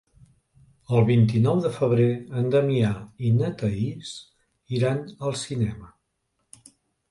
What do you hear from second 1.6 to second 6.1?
de febrer en Damià i na Thaís iran al cinema.